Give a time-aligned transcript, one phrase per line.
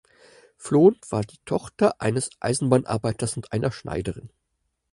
[0.57, 4.31] Flon war die Tochter eines Eisenbahnarbeiters und einer Schneiderin.